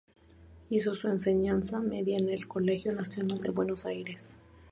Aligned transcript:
Hizo 0.71 0.95
su 0.95 1.09
enseñanza 1.09 1.79
media 1.79 2.17
en 2.17 2.27
el 2.29 2.47
Colegio 2.47 2.91
Nacional 2.91 3.37
de 3.37 3.51
Buenos 3.51 3.85
Aires. 3.85 4.35